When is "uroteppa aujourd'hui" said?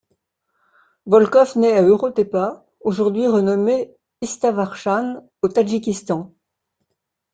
1.83-3.27